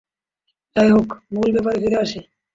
[0.75, 2.19] যাই হোক, মূল ব্যাপারে ফিরে আসি।